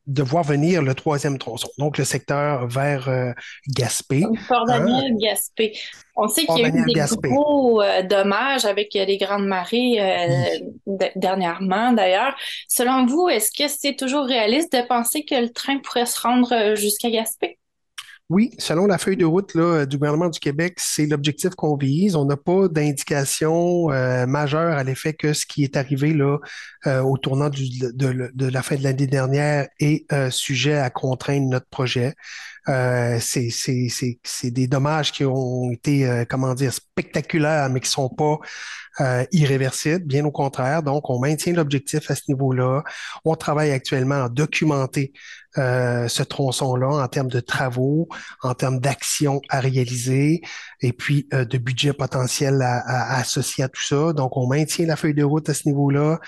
voir 0.06 0.44
venir 0.44 0.82
le 0.82 0.94
troisième 0.94 1.38
tronçon, 1.38 1.68
donc 1.78 1.98
le 1.98 2.04
secteur 2.04 2.66
vers 2.66 3.08
euh, 3.08 3.32
Gaspé. 3.68 4.24
Port-Daniel, 4.48 5.12
hein? 5.12 5.16
Gaspé. 5.18 5.72
On 6.16 6.28
sait 6.28 6.44
qu'il 6.46 6.58
y 6.58 6.64
a 6.64 6.68
eu 6.68 6.84
des 6.84 7.28
gros 7.28 7.82
euh, 7.82 8.02
dommages 8.02 8.64
avec 8.64 8.94
les 8.94 9.16
grandes 9.18 9.46
marées 9.46 9.96
euh, 10.00 11.06
dernièrement, 11.16 11.92
d'ailleurs. 11.92 12.36
Selon 12.68 13.06
vous, 13.06 13.28
est-ce 13.28 13.50
que 13.50 13.68
c'est 13.68 13.96
toujours 13.96 14.26
réaliste 14.26 14.72
de 14.72 14.86
penser 14.86 15.24
que 15.24 15.34
le 15.34 15.52
train 15.52 15.78
pourrait 15.78 16.06
se 16.06 16.20
rendre 16.20 16.74
jusqu'à 16.76 17.10
Gaspé? 17.10 17.53
Oui, 18.30 18.52
selon 18.58 18.86
la 18.86 18.96
feuille 18.96 19.18
de 19.18 19.26
route 19.26 19.54
là, 19.54 19.84
du 19.84 19.98
gouvernement 19.98 20.30
du 20.30 20.40
Québec, 20.40 20.76
c'est 20.78 21.04
l'objectif 21.04 21.50
qu'on 21.50 21.76
vise. 21.76 22.16
On 22.16 22.24
n'a 22.24 22.38
pas 22.38 22.68
d'indication 22.68 23.90
euh, 23.90 24.24
majeure 24.24 24.78
à 24.78 24.82
l'effet 24.82 25.12
que 25.12 25.34
ce 25.34 25.44
qui 25.44 25.62
est 25.62 25.76
arrivé 25.76 26.14
là, 26.14 26.38
euh, 26.86 27.02
au 27.02 27.18
tournant 27.18 27.50
de, 27.50 28.46
la 28.48 28.62
fin 28.62 28.76
de 28.76 28.82
l'année 28.82 29.06
dernière 29.06 29.68
est 29.78 30.10
euh, 30.10 30.30
sujet 30.30 30.78
à 30.78 30.88
contraindre 30.88 31.48
notre 31.50 31.68
projet. 31.68 32.14
Euh, 32.68 33.18
c'est 33.20 34.50
des 34.50 34.68
dommages 34.68 35.12
qui 35.12 35.26
ont 35.26 35.70
été, 35.70 36.24
comment 36.30 36.54
dire, 36.54 36.72
spectaculaires, 36.72 37.68
mais 37.68 37.80
qui 37.80 37.90
sont 37.90 38.08
pas 38.08 38.38
irréversible, 39.32 40.04
bien 40.04 40.24
au 40.24 40.30
contraire. 40.30 40.82
Donc, 40.82 41.10
on 41.10 41.18
maintient 41.18 41.52
l'objectif 41.52 42.10
à 42.10 42.14
ce 42.14 42.22
niveau-là. 42.28 42.82
On 43.24 43.34
travaille 43.34 43.70
actuellement 43.70 44.24
à 44.24 44.28
documenter 44.28 45.12
euh, 45.56 46.08
ce 46.08 46.24
tronçon-là 46.24 46.88
en 46.88 47.06
termes 47.06 47.28
de 47.28 47.38
travaux, 47.38 48.08
en 48.42 48.54
termes 48.54 48.80
d'actions 48.80 49.40
à 49.48 49.60
réaliser 49.60 50.42
et 50.80 50.92
puis 50.92 51.28
euh, 51.32 51.44
de 51.44 51.58
budget 51.58 51.92
potentiel 51.92 52.60
à, 52.60 52.78
à, 52.78 53.18
associer 53.20 53.62
à 53.62 53.68
tout 53.68 53.82
ça. 53.82 54.12
Donc, 54.12 54.36
on 54.36 54.48
maintient 54.48 54.84
la 54.86 54.96
feuille 54.96 55.14
de 55.14 55.22
route 55.22 55.48
à 55.48 55.54
ce 55.54 55.68
niveau-là. 55.68 56.18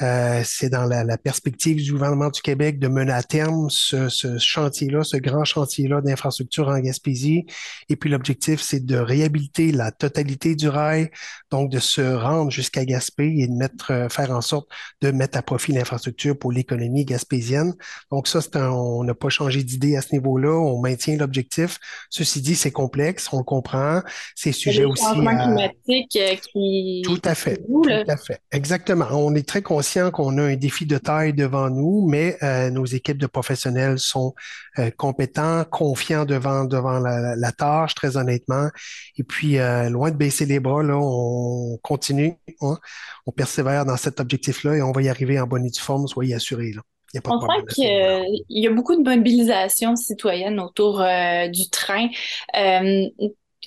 Euh, 0.00 0.42
c'est 0.44 0.68
dans 0.68 0.84
la, 0.84 1.04
la, 1.04 1.16
perspective 1.16 1.76
du 1.76 1.92
gouvernement 1.92 2.30
du 2.30 2.40
Québec 2.40 2.80
de 2.80 2.88
mener 2.88 3.12
à 3.12 3.22
terme 3.22 3.68
ce, 3.70 4.08
ce 4.08 4.36
chantier-là, 4.38 5.04
ce 5.04 5.16
grand 5.16 5.44
chantier-là 5.44 6.00
d'infrastructure 6.00 6.66
en 6.66 6.80
Gaspésie. 6.80 7.46
Et 7.88 7.94
puis, 7.94 8.10
l'objectif, 8.10 8.60
c'est 8.60 8.84
de 8.84 8.96
réhabiliter 8.96 9.70
la 9.70 9.92
totalité 9.92 10.56
du 10.56 10.68
rail, 10.68 11.10
donc 11.52 11.70
de 11.70 11.78
se 11.78 12.11
rendre 12.12 12.50
jusqu'à 12.50 12.84
Gaspé 12.84 13.34
et 13.38 13.46
de 13.46 13.52
mettre, 13.52 14.08
faire 14.10 14.30
en 14.30 14.40
sorte 14.40 14.68
de 15.00 15.10
mettre 15.10 15.38
à 15.38 15.42
profit 15.42 15.72
l'infrastructure 15.72 16.38
pour 16.38 16.52
l'économie 16.52 17.04
gaspésienne. 17.04 17.74
Donc, 18.10 18.28
ça, 18.28 18.40
un 18.54 18.70
on 18.70 19.04
n'a 19.04 19.14
pas 19.14 19.28
changé 19.28 19.62
d'idée 19.62 19.96
à 19.96 20.02
ce 20.02 20.12
niveau-là, 20.12 20.50
on 20.50 20.80
maintient 20.80 21.16
l'objectif. 21.16 21.78
Ceci 22.10 22.40
dit, 22.40 22.54
c'est 22.54 22.70
complexe, 22.70 23.28
on 23.32 23.38
le 23.38 23.44
comprend. 23.44 24.02
C'est 24.34 24.52
sujet 24.52 24.84
aussi. 24.84 25.04
à... 25.04 25.12
climatique 25.12 26.16
euh, 26.16 26.36
qui. 26.36 27.02
Tout 27.04 27.20
à 27.24 27.34
fait. 27.34 27.58
tout 27.66 27.82
à 28.08 28.16
fait. 28.16 28.40
Exactement. 28.50 29.06
On 29.10 29.34
est 29.34 29.46
très 29.46 29.62
conscient 29.62 30.10
qu'on 30.10 30.38
a 30.38 30.42
un 30.42 30.56
défi 30.56 30.86
de 30.86 30.98
taille 30.98 31.32
devant 31.32 31.70
nous, 31.70 32.06
mais 32.08 32.36
euh, 32.42 32.70
nos 32.70 32.84
équipes 32.84 33.18
de 33.18 33.26
professionnels 33.26 33.98
sont 33.98 34.34
euh, 34.78 34.90
compétents, 34.96 35.64
confiants 35.64 36.24
devant, 36.24 36.64
devant 36.64 36.98
la, 36.98 37.52
tâche, 37.52 37.94
très 37.94 38.16
honnêtement. 38.16 38.68
Et 39.16 39.24
puis, 39.24 39.58
loin 39.90 40.10
de 40.10 40.16
baisser 40.16 40.46
les 40.46 40.60
bras, 40.60 40.82
là, 40.82 40.96
on 40.96 41.78
continue, 41.82 42.01
hein. 42.10 42.78
on 43.26 43.32
persévère 43.32 43.84
dans 43.84 43.96
cet 43.96 44.20
objectif-là 44.20 44.76
et 44.76 44.82
on 44.82 44.92
va 44.92 45.02
y 45.02 45.08
arriver 45.08 45.38
en 45.40 45.46
bonne 45.46 45.66
et 45.66 45.70
due 45.70 45.80
forme, 45.80 46.06
soyez 46.08 46.34
assurés. 46.34 46.72
Là. 46.72 46.82
On 47.26 47.40
sent 47.40 47.74
qu'il 47.74 48.42
y 48.48 48.66
a 48.66 48.70
beaucoup 48.70 48.96
de 48.96 49.08
mobilisation 49.08 49.96
citoyenne 49.96 50.58
autour 50.60 51.02
euh, 51.02 51.48
du 51.48 51.68
train. 51.68 52.08
Euh, 52.56 53.04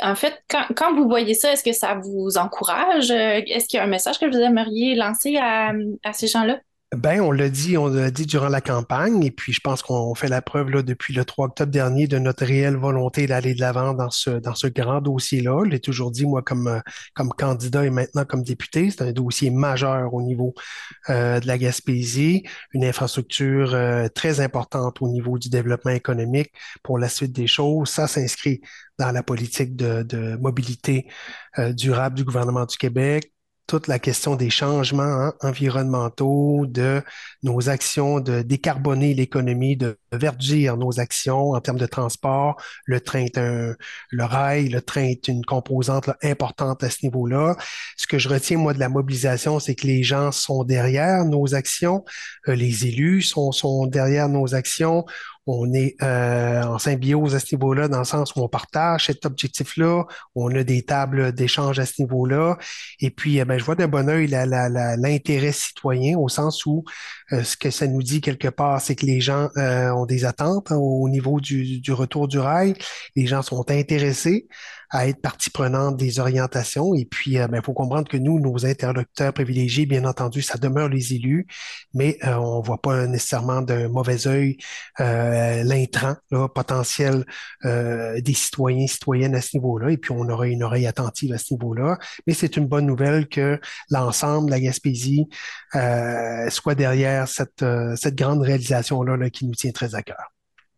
en 0.01 0.15
fait, 0.15 0.43
quand, 0.49 0.95
vous 0.95 1.07
voyez 1.07 1.35
ça, 1.35 1.53
est-ce 1.53 1.63
que 1.63 1.71
ça 1.71 1.95
vous 1.95 2.37
encourage? 2.37 3.11
Est-ce 3.11 3.67
qu'il 3.67 3.77
y 3.77 3.79
a 3.79 3.83
un 3.83 3.87
message 3.87 4.19
que 4.19 4.25
vous 4.25 4.37
aimeriez 4.37 4.95
lancer 4.95 5.37
à 5.37 5.73
ces 6.13 6.27
gens-là? 6.27 6.59
Ben, 6.95 7.19
on 7.19 7.31
l'a 7.31 7.49
dit, 7.49 7.77
on 7.77 7.87
l'a 7.87 8.09
dit 8.09 8.25
durant 8.25 8.47
la 8.47 8.61
campagne, 8.61 9.23
et 9.23 9.31
puis 9.31 9.51
je 9.51 9.59
pense 9.59 9.81
qu'on 9.81 10.15
fait 10.15 10.29
la 10.29 10.41
preuve 10.41 10.69
là, 10.69 10.81
depuis 10.81 11.13
le 11.13 11.25
3 11.25 11.47
octobre 11.47 11.71
dernier 11.71 12.07
de 12.07 12.17
notre 12.19 12.45
réelle 12.45 12.77
volonté 12.77 13.27
d'aller 13.27 13.53
de 13.53 13.59
l'avant 13.59 13.93
dans 13.93 14.09
ce, 14.09 14.29
dans 14.29 14.55
ce 14.55 14.67
grand 14.67 15.01
dossier-là. 15.01 15.63
Je 15.65 15.71
l'ai 15.71 15.79
toujours 15.81 16.11
dit, 16.11 16.25
moi, 16.25 16.41
comme, 16.41 16.67
euh, 16.67 16.79
comme 17.13 17.29
candidat 17.29 17.85
et 17.85 17.89
maintenant 17.89 18.23
comme 18.23 18.43
député, 18.43 18.91
c'est 18.91 19.01
un 19.01 19.11
dossier 19.11 19.49
majeur 19.49 20.13
au 20.13 20.21
niveau 20.21 20.53
euh, 21.09 21.39
de 21.41 21.47
la 21.47 21.57
Gaspésie, 21.57 22.43
une 22.73 22.85
infrastructure 22.85 23.73
euh, 23.73 24.07
très 24.07 24.39
importante 24.39 25.01
au 25.01 25.09
niveau 25.09 25.37
du 25.37 25.49
développement 25.49 25.91
économique 25.91 26.53
pour 26.81 26.97
la 26.97 27.09
suite 27.09 27.33
des 27.33 27.47
choses. 27.47 27.89
Ça 27.89 28.07
s'inscrit 28.07 28.61
dans 28.97 29.11
la 29.11 29.23
politique 29.23 29.75
de, 29.75 30.03
de 30.03 30.37
mobilité 30.37 31.07
durable 31.57 32.15
du 32.15 32.23
gouvernement 32.23 32.65
du 32.65 32.77
Québec 32.77 33.34
toute 33.67 33.87
la 33.87 33.99
question 33.99 34.35
des 34.35 34.49
changements 34.49 35.03
hein, 35.03 35.33
environnementaux, 35.41 36.65
de 36.67 37.01
nos 37.43 37.69
actions 37.69 38.19
de 38.19 38.41
décarboner 38.41 39.13
l'économie, 39.13 39.75
de 39.75 39.97
verdir 40.11 40.77
nos 40.77 40.99
actions 40.99 41.51
en 41.51 41.61
termes 41.61 41.79
de 41.79 41.85
transport. 41.85 42.61
Le 42.85 42.99
train 43.01 43.25
est 43.25 43.37
un, 43.37 43.75
le 44.09 44.23
rail, 44.23 44.69
le 44.69 44.81
train 44.81 45.05
est 45.05 45.27
une 45.27 45.43
composante 45.43 46.11
importante 46.23 46.83
à 46.83 46.89
ce 46.89 46.97
niveau-là. 47.03 47.55
Ce 47.97 48.07
que 48.07 48.19
je 48.19 48.29
retiens, 48.29 48.57
moi, 48.57 48.73
de 48.73 48.79
la 48.79 48.89
mobilisation, 48.89 49.59
c'est 49.59 49.75
que 49.75 49.87
les 49.87 50.03
gens 50.03 50.31
sont 50.31 50.63
derrière 50.63 51.25
nos 51.25 51.55
actions, 51.55 52.05
euh, 52.47 52.55
les 52.55 52.85
élus 52.85 53.23
sont, 53.23 53.51
sont 53.51 53.87
derrière 53.87 54.29
nos 54.29 54.53
actions 54.53 55.05
on 55.47 55.71
est 55.73 55.95
euh, 56.01 56.63
en 56.63 56.79
symbiose 56.79 57.35
à 57.35 57.39
ce 57.39 57.55
niveau-là, 57.55 57.87
dans 57.87 57.99
le 57.99 58.05
sens 58.05 58.35
où 58.35 58.41
on 58.41 58.47
partage 58.47 59.05
cet 59.05 59.25
objectif-là, 59.25 60.05
on 60.33 60.53
a 60.55 60.63
des 60.63 60.83
tables 60.83 61.31
d'échange 61.33 61.79
à 61.79 61.85
ce 61.85 62.01
niveau-là, 62.01 62.57
et 62.99 63.11
puis 63.11 63.37
eh 63.37 63.45
ben, 63.45 63.57
je 63.57 63.63
vois 63.63 63.75
d'un 63.75 63.87
bon 63.87 64.09
oeil 64.09 64.27
l'intérêt 64.27 65.51
citoyen 65.51 66.17
au 66.17 66.29
sens 66.29 66.65
où 66.65 66.83
euh, 67.31 67.43
ce 67.43 67.57
que 67.57 67.69
ça 67.69 67.87
nous 67.87 68.03
dit 68.03 68.21
quelque 68.21 68.47
part, 68.47 68.81
c'est 68.81 68.95
que 68.95 69.05
les 69.05 69.21
gens 69.21 69.49
euh, 69.57 69.91
ont 69.91 70.05
des 70.05 70.25
attentes 70.25 70.71
hein, 70.71 70.77
au 70.77 71.07
niveau 71.09 71.39
du, 71.39 71.79
du, 71.79 71.93
retour 71.93 72.27
du 72.27 72.39
rail, 72.39 72.73
les 73.15 73.27
gens 73.27 73.41
sont 73.41 73.69
intéressés 73.69 74.47
à 74.89 75.07
être 75.07 75.21
partie 75.21 75.49
prenante 75.49 75.97
des 75.97 76.19
orientations. 76.19 76.95
Et 76.95 77.05
puis, 77.05 77.31
il 77.31 77.39
euh, 77.39 77.47
ben, 77.47 77.61
faut 77.61 77.73
comprendre 77.73 78.07
que 78.07 78.17
nous, 78.17 78.39
nos 78.39 78.65
interlocuteurs 78.65 79.33
privilégiés, 79.33 79.85
bien 79.85 80.05
entendu, 80.05 80.41
ça 80.41 80.57
demeure 80.57 80.89
les 80.89 81.13
élus, 81.13 81.47
mais 81.93 82.17
euh, 82.23 82.35
on 82.35 82.61
voit 82.61 82.81
pas 82.81 83.07
nécessairement 83.07 83.61
d'un 83.61 83.89
mauvais 83.89 84.27
œil 84.27 84.57
euh, 84.99 85.63
l'intrant 85.63 86.15
potentiel 86.53 87.25
euh, 87.65 88.19
des 88.21 88.33
citoyens, 88.33 88.87
citoyennes 88.87 89.35
à 89.35 89.41
ce 89.41 89.57
niveau-là. 89.57 89.91
Et 89.91 89.97
puis, 89.97 90.11
on 90.11 90.27
aura 90.29 90.47
une 90.47 90.63
oreille 90.63 90.87
attentive 90.87 91.33
à 91.33 91.37
ce 91.37 91.53
niveau-là. 91.53 91.97
Mais 92.27 92.33
c'est 92.33 92.57
une 92.57 92.67
bonne 92.67 92.85
nouvelle 92.85 93.27
que 93.27 93.59
l'ensemble 93.89 94.49
la 94.49 94.59
Gaspésie 94.59 95.27
soit 96.49 96.75
derrière 96.75 97.27
cette, 97.27 97.65
cette 97.95 98.15
grande 98.15 98.41
réalisation-là 98.41 99.17
là, 99.17 99.29
qui 99.29 99.45
nous 99.45 99.55
tient 99.55 99.71
très 99.71 99.95
à 99.95 100.01
cœur. 100.01 100.34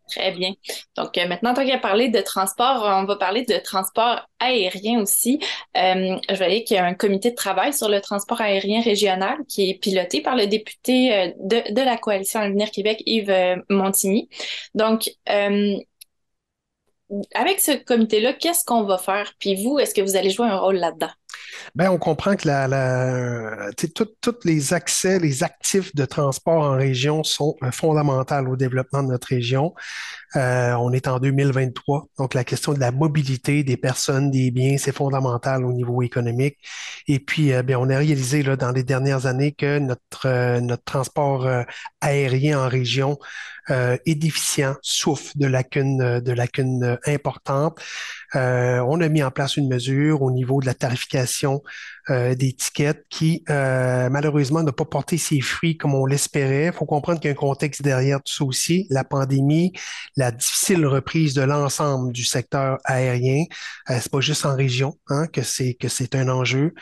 Très 0.10 0.32
bien. 0.32 0.54
Donc 0.96 1.18
euh, 1.18 1.28
maintenant, 1.28 1.54
tant 1.54 1.66
qu'à 1.66 1.78
parler 1.78 2.10
de 2.10 2.22
transport, 2.22 2.84
on 2.86 3.04
va 3.04 3.18
parler 3.18 3.44
de 3.44 3.58
transport 3.58 4.22
aérien 4.40 5.02
aussi. 5.02 5.40
Euh, 5.76 6.18
je 6.30 6.36
voyais 6.36 6.64
qu'il 6.64 6.78
y 6.78 6.80
a 6.80 6.86
un 6.86 6.94
comité 6.94 7.32
de 7.32 7.36
travail 7.36 7.74
sur 7.74 7.90
le 7.90 8.00
transport 8.00 8.40
aérien 8.40 8.82
régional 8.82 9.38
qui 9.50 9.70
est 9.70 9.74
piloté 9.74 10.22
par 10.22 10.36
le 10.38 10.48
député 10.48 11.14
euh, 11.14 11.32
de, 11.40 11.74
de, 11.74 11.82
la 11.82 11.98
coalition 11.98 12.40
Avenir 12.40 12.72
Québec, 12.72 13.04
Yves 13.06 13.64
Montigny. 13.70 14.30
Donc, 14.76 15.10
avec 17.34 17.60
ce 17.60 17.72
comité-là, 17.72 18.34
qu'est-ce 18.34 18.66
qu'on 18.66 18.84
va 18.84 18.98
faire? 18.98 19.34
Puis 19.40 19.56
vous, 19.62 19.80
est-ce 19.80 19.94
que 19.94 20.02
vous 20.02 20.16
allez 20.16 20.30
jouer 20.30 20.48
un 20.48 20.58
rôle 20.58 20.78
là-dedans? 20.78 21.12
Bien, 21.76 21.92
on 21.92 21.98
comprend 21.98 22.36
que 22.36 22.48
la, 22.48 23.72
tous 24.22 24.40
les 24.44 24.74
accès, 24.74 25.20
les 25.20 25.44
actifs 25.44 25.96
de 25.96 26.06
transport 26.06 26.64
en 26.64 26.76
région 26.76 27.24
sont 27.24 27.56
euh, 27.64 27.72
fondamentaux 27.72 28.36
au 28.48 28.56
développement 28.56 29.04
de 29.04 29.10
notre 29.10 29.28
région. 29.28 29.74
Euh, 30.36 30.74
on 30.74 30.92
est 30.92 31.08
en 31.08 31.20
2023, 31.20 32.08
donc 32.18 32.34
la 32.34 32.44
question 32.44 32.74
de 32.74 32.80
la 32.80 32.92
mobilité 32.92 33.64
des 33.64 33.78
personnes, 33.78 34.32
des 34.32 34.52
biens, 34.52 34.78
c'est 34.78 34.92
fondamental 34.96 35.66
au 35.66 35.74
niveau 35.74 36.02
économique. 36.02 36.58
Et 37.08 37.20
puis, 37.20 37.54
euh, 37.54 37.64
bien, 37.64 37.80
on 37.80 37.90
a 37.90 37.98
réalisé 37.98 38.44
là, 38.44 38.56
dans 38.56 38.72
les 38.72 38.84
dernières 38.84 39.26
années 39.26 39.52
que 39.52 39.80
notre, 39.80 40.60
notre 40.60 40.84
transport 40.84 41.48
aérien 42.02 42.60
en 42.60 42.68
région 42.68 43.18
est 43.70 44.16
déficient, 44.16 44.76
souffre 44.82 45.32
de 45.36 45.46
lacunes, 45.46 46.20
de 46.20 46.32
lacunes 46.32 46.98
importantes. 47.06 47.80
Euh, 48.36 48.80
on 48.88 49.00
a 49.02 49.08
mis 49.08 49.24
en 49.24 49.32
place 49.32 49.58
une 49.58 49.70
mesure 49.70 50.22
au 50.22 50.32
niveau 50.32 50.60
de 50.60 50.66
la 50.66 50.74
tarification 50.74 51.64
euh, 52.10 52.36
des 52.36 52.54
tickets 52.54 53.06
qui, 53.10 53.44
euh, 53.50 54.10
malheureusement, 54.10 54.64
n'a 54.64 54.72
pas 54.72 54.86
porté 54.86 55.18
ses 55.18 55.40
fruits 55.40 55.78
comme 55.78 55.96
on 55.96 56.06
l'espérait. 56.06 56.68
Il 56.68 56.74
faut 56.74 56.86
comprendre 56.86 57.20
qu'il 57.20 57.30
y 57.30 57.34
a 57.34 57.34
un 57.34 57.36
contexte 57.36 57.82
derrière 57.82 58.22
tout 58.22 58.34
ça 58.34 58.44
aussi, 58.44 58.88
la 58.90 59.04
pandémie, 59.04 59.74
la 60.16 60.32
difficile 60.32 60.86
reprise 60.86 61.34
de 61.34 61.42
l'ensemble 61.42 62.12
du 62.12 62.26
secteur 62.26 62.78
aérien. 62.84 63.46
c'est 63.88 64.12
pas 64.12 64.22
juste 64.22 64.46
en 64.46 64.56
région 64.56 64.98
hein, 65.10 65.28
que 65.28 65.42
c'est 65.42 65.74
que 65.74 65.88
c'est 65.88 66.16
un 66.16 66.30
enjeu. 66.30 66.74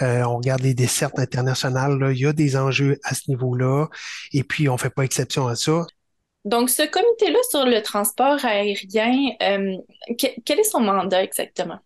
on 0.00 0.36
regarde 0.36 0.62
les 0.62 0.74
dessertes 0.74 1.18
internationales, 1.18 1.98
là, 1.98 2.12
il 2.12 2.18
y 2.18 2.26
a 2.26 2.32
des 2.32 2.56
enjeux 2.56 2.98
à 3.04 3.14
ce 3.14 3.22
niveau-là. 3.28 3.88
Et 4.32 4.44
puis, 4.44 4.68
on 4.68 4.76
fait 4.76 4.90
pas 4.90 5.02
exception 5.04 5.46
à 5.48 5.56
ça. 5.56 5.84
Donc, 6.44 6.70
ce 6.70 6.82
comité-là 6.82 7.38
sur 7.48 7.64
le 7.66 7.80
transport 7.82 8.44
aérien, 8.44 9.30
euh, 9.42 9.76
quel 10.18 10.58
est 10.58 10.64
son 10.64 10.80
mandat 10.80 11.22
exactement? 11.22 11.78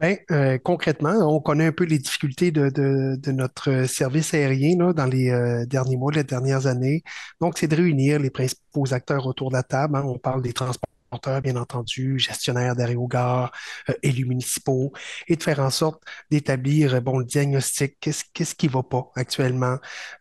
Bien, 0.00 0.16
euh, 0.30 0.58
concrètement, 0.58 1.14
on 1.22 1.40
connaît 1.40 1.66
un 1.66 1.72
peu 1.72 1.84
les 1.84 1.98
difficultés 1.98 2.50
de, 2.50 3.30
notre 3.32 3.86
service 3.88 4.34
aérien 4.34 4.76
dans 4.76 5.06
les 5.06 5.30
euh, 5.30 5.66
derniers 5.66 5.96
mois, 5.96 6.12
les 6.12 6.24
dernières 6.24 6.66
années. 6.66 7.02
Donc, 7.40 7.58
c'est 7.58 7.68
de 7.68 7.76
réunir 7.76 8.20
les 8.20 8.30
principaux 8.30 8.92
acteurs 8.92 9.26
autour 9.26 9.50
de 9.50 9.56
la 9.56 9.62
table. 9.62 9.96
Hein. 9.96 10.04
On 10.06 10.18
parle 10.18 10.42
des 10.42 10.52
transports 10.52 10.93
bien 11.42 11.56
entendu, 11.56 12.18
gestionnaires 12.18 12.76
d'aérogares, 12.76 13.52
euh, 13.88 13.94
élus 14.02 14.26
municipaux, 14.26 14.92
et 15.28 15.36
de 15.36 15.42
faire 15.42 15.60
en 15.60 15.70
sorte 15.70 16.02
d'établir 16.30 16.94
euh, 16.94 17.00
bon, 17.00 17.18
le 17.18 17.24
diagnostic, 17.24 17.96
qu'est-ce 18.00 18.24
qu'est-ce 18.32 18.54
qui 18.54 18.68
va 18.68 18.82
pas 18.82 19.10
actuellement, 19.16 19.78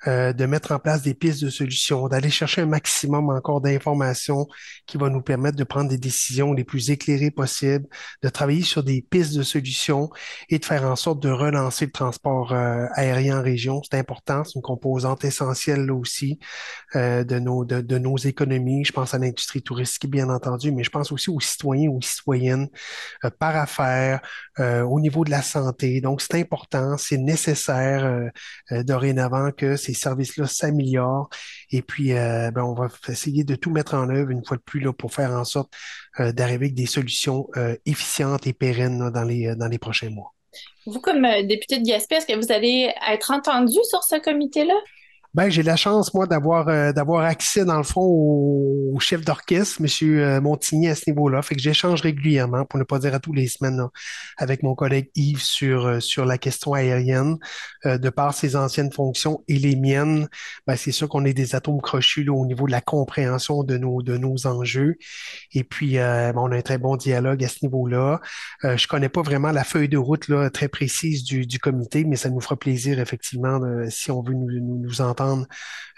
euh, 0.08 0.34
de 0.34 0.46
mettre 0.46 0.72
en 0.72 0.80
place 0.80 1.02
des 1.02 1.14
pistes 1.14 1.44
de 1.44 1.50
solutions, 1.50 2.08
d'aller 2.08 2.30
chercher 2.30 2.62
un 2.62 2.66
maximum 2.66 3.30
encore 3.30 3.62
d'informations 3.62 4.48
qui 4.86 4.98
va 4.98 5.10
nous 5.10 5.22
permettre 5.22 5.58
de 5.58 5.64
prendre 5.64 5.90
des 5.90 5.98
décisions 5.98 6.54
les 6.54 6.64
plus 6.64 6.90
éclairées 6.90 7.32
possibles, 7.32 7.86
de 8.22 8.30
travailler 8.30 8.64
sur 8.64 8.84
des 8.84 9.02
pistes 9.02 9.36
de 9.36 9.44
solutions 9.44 10.10
et 10.50 10.60
de 10.60 10.66
faire 10.66 10.84
en 10.84 10.96
sorte 10.96 11.22
de 11.22 11.30
relancer 11.30 11.86
le 11.86 11.92
transport 11.92 12.54
aérien 12.54 13.40
en 13.40 13.44
région. 13.44 13.82
C'est 13.84 13.98
important, 13.98 14.44
c'est 14.44 14.56
une 14.56 14.62
composante 14.62 15.24
essentielle 15.26 15.92
aussi 15.92 16.40
de, 16.96 17.40
nos, 17.40 17.66
de, 17.66 17.82
de 17.82 17.98
nos 17.98 18.18
économies. 18.18 18.86
Je 18.86 18.92
pense 18.92 19.14
à 19.14 19.18
l'industrie 19.20 19.62
touristique, 19.62 20.10
bien 20.10 20.30
entendu, 20.30 20.72
mais 20.72 20.83
mais 20.84 20.86
je 20.86 20.90
pense 20.90 21.12
aussi 21.14 21.30
aux 21.30 21.40
citoyens, 21.40 21.90
aux 21.90 22.02
citoyennes, 22.02 22.68
par 23.40 23.56
affaire, 23.56 24.20
au 24.60 25.00
niveau 25.00 25.24
de 25.24 25.32
la 25.32 25.42
santé. 25.42 26.02
Donc, 26.02 26.22
c'est 26.22 26.36
important, 26.36 26.98
c'est 26.98 27.18
nécessaire 27.18 28.30
dorénavant 28.70 29.52
que 29.52 29.78
ces 29.78 29.94
services-là 29.94 30.46
s'améliorent. 30.46 31.30
Et 31.72 31.82
puis, 31.82 32.10
ben, 32.10 32.58
on 32.58 32.74
va 32.74 32.90
essayer 33.08 33.46
de 33.46 33.56
tout 33.56 33.72
mettre 33.72 33.94
en 33.94 34.10
œuvre 34.10 34.32
une 34.32 34.44
fois 34.46 34.58
de 34.58 34.62
plus 34.62 34.82
là, 34.82 34.92
pour 34.92 35.14
faire 35.14 35.32
en 35.32 35.46
sorte 35.46 35.72
d'arriver 36.20 36.66
avec 36.66 36.74
des 36.74 36.86
solutions 36.86 37.48
efficientes 37.86 38.46
et 38.46 38.54
pérennes 38.54 39.10
dans, 39.10 39.24
les, 39.24 39.56
dans 39.56 39.68
les 39.68 39.80
prochains 39.80 40.10
mois. 40.10 40.34
Vous, 40.86 41.00
comme 41.00 41.26
député 41.48 41.80
de 41.80 41.86
Gaspé, 41.86 42.16
est-ce 42.16 42.28
que 42.28 42.36
vous 42.36 42.52
allez 42.52 42.94
être 43.10 43.32
entendu 43.32 43.78
sur 43.90 44.04
ce 44.04 44.20
comité-là? 44.20 44.76
Ben, 45.34 45.50
j'ai 45.50 45.64
la 45.64 45.76
chance, 45.76 46.14
moi, 46.14 46.28
d'avoir 46.28 46.68
euh, 46.68 46.92
d'avoir 46.92 47.24
accès, 47.24 47.66
dans 47.66 47.78
le 47.78 47.84
fond, 47.84 48.02
au, 48.02 49.00
chef 49.00 49.26
d'orchestre, 49.26 49.82
M. 49.82 49.88
Euh, 50.04 50.40
Montigny, 50.40 50.90
à 50.90 50.96
ce 50.96 51.10
niveau-là. 51.10 51.42
Fait 51.42 51.56
que 51.56 51.62
j'échange 51.62 52.02
régulièrement, 52.02 52.66
pour 52.66 52.78
ne 52.78 52.84
pas 52.84 53.00
dire 53.00 53.16
à 53.16 53.20
tous 53.20 53.34
les 53.34 53.48
semaines, 53.48 53.82
avec 54.38 54.62
mon 54.62 54.76
collègue 54.76 55.10
Yves 55.16 55.42
sur, 55.42 55.88
euh, 55.88 56.00
sur 56.00 56.26
la 56.26 56.38
question 56.38 56.74
aérienne. 56.74 57.38
de 57.86 58.10
par 58.10 58.34
ses 58.34 58.56
anciennes 58.56 58.92
fonctions 58.92 59.44
et 59.48 59.58
les 59.58 59.76
miennes, 59.76 60.28
ben, 60.68 60.76
c'est 60.76 60.92
sûr 60.92 61.10
qu'on 61.10 61.26
est 61.26 61.34
des 61.34 61.56
atomes 61.56 61.82
crochus 61.82 62.24
là, 62.24 62.34
au 62.34 62.46
niveau 62.46 62.68
de 62.68 62.72
la 62.72 62.82
compréhension 62.82 63.64
de 63.64 63.78
nos, 63.78 64.04
de 64.04 64.18
nos 64.18 64.46
enjeux. 64.46 64.98
Et 65.52 65.64
puis, 65.64 65.96
ben, 65.96 66.34
on 66.38 66.52
a 66.52 66.58
un 66.58 66.62
très 66.62 66.78
bon 66.78 66.96
dialogue 66.96 67.44
à 67.44 67.48
ce 67.48 67.58
niveau-là. 67.64 68.22
je 68.64 68.88
connais 68.88 69.10
pas 69.10 69.24
vraiment 69.24 69.52
la 69.52 69.64
feuille 69.64 69.90
de 69.90 69.98
route 69.98 70.28
là, 70.28 70.50
très 70.50 70.68
précise 70.68 71.24
du, 71.24 71.46
du 71.48 71.60
comité, 71.60 72.04
mais 72.06 72.16
ça 72.18 72.30
nous 72.30 72.40
fera 72.42 72.56
plaisir, 72.56 73.00
effectivement, 73.00 73.60
si 73.90 74.12
on 74.12 74.22
veut 74.22 74.34
nous, 74.34 74.52
nous, 74.52 74.78
nous 74.78 75.02
entendre 75.02 75.23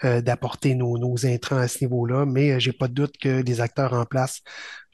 euh, 0.04 0.20
d'apporter 0.20 0.74
nos, 0.74 1.24
intrants 1.24 1.56
à 1.56 1.68
ce 1.68 1.82
niveau-là, 1.82 2.26
mais 2.26 2.52
euh, 2.52 2.58
j'ai 2.58 2.72
pas 2.72 2.86
de 2.86 2.92
doute 2.92 3.16
que 3.16 3.42
les 3.42 3.60
acteurs 3.62 3.94
en 3.94 4.04
place 4.04 4.42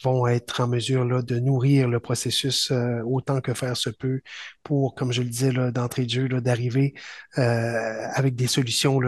vont 0.04 0.28
être 0.28 0.60
en 0.60 0.68
mesure 0.68 1.04
là, 1.04 1.22
de 1.22 1.40
nourrir 1.40 1.88
le 1.88 1.98
processus 1.98 2.70
euh, 2.70 3.00
autant 3.04 3.40
que 3.40 3.52
faire 3.52 3.76
se 3.76 3.90
peut 3.90 4.20
pour, 4.62 4.94
comme 4.94 5.12
je 5.12 5.22
le 5.22 5.28
disais 5.28 5.52
d'entrée 5.72 6.04
de 6.04 6.10
jeu, 6.10 6.28
d'arriver 6.28 6.94
avec 7.34 8.36
des 8.36 8.46
solutions 8.46 9.00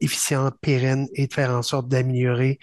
efficientes, 0.00 0.54
pérennes 0.60 1.06
et 1.14 1.26
de 1.26 1.32
faire 1.32 1.50
en 1.50 1.62
sorte 1.62 1.88
d'améliorer 1.88 2.58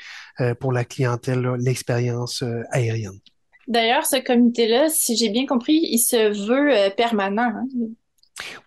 pour 0.60 0.72
la 0.72 0.86
clientèle 0.86 1.55
l'expérience 1.57 2.43
aérienne. 2.72 3.19
D'ailleurs, 3.67 4.05
ce 4.05 4.17
comité-là, 4.17 4.89
si 4.89 5.17
j'ai 5.17 5.29
bien 5.29 5.48
compris, 5.48 5.79
il 5.81 6.00
se 6.00 6.48
veut 6.48 6.93
permanent. 6.95 7.51
Hein? 7.55 7.67